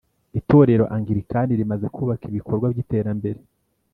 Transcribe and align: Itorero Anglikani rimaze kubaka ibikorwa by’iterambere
Itorero 0.39 0.85
Anglikani 0.95 1.53
rimaze 1.59 1.85
kubaka 1.95 2.23
ibikorwa 2.31 2.65
by’iterambere 2.73 3.39